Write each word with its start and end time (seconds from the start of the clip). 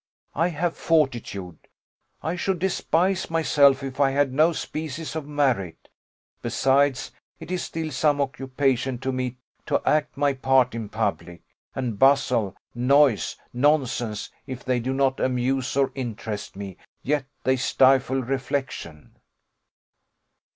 I 0.33 0.47
have 0.47 0.75
fortitude; 0.75 1.59
I 2.23 2.35
should 2.35 2.57
despise 2.57 3.29
myself 3.29 3.83
if 3.83 3.99
I 3.99 4.09
had 4.09 4.33
no 4.33 4.51
species 4.51 5.15
of 5.15 5.27
merit: 5.27 5.89
besides, 6.41 7.11
it 7.39 7.51
is 7.51 7.61
still 7.63 7.91
some 7.91 8.19
occupation 8.19 8.97
to 8.97 9.11
me 9.11 9.37
to 9.67 9.79
act 9.87 10.17
my 10.17 10.33
part 10.33 10.73
in 10.73 10.89
public; 10.89 11.43
and 11.75 11.99
bustle, 11.99 12.55
noise, 12.73 13.35
nonsense, 13.53 14.31
if 14.47 14.65
they 14.65 14.79
do 14.79 14.91
not 14.91 15.19
amuse 15.19 15.77
or 15.77 15.91
interest 15.93 16.55
me, 16.55 16.77
yet 17.03 17.25
they 17.43 17.55
stifle 17.55 18.23
reflection. 18.23 19.17